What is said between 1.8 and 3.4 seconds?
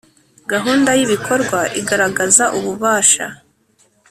igaragaza ububasha